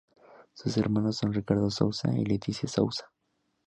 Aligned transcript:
Sus 0.53 0.77
hermanos 0.77 1.17
son 1.17 1.31
Ricardo 1.31 1.69
Souza 1.69 2.09
y 2.17 2.25
Letícia 2.25 2.67
Souza. 2.67 3.07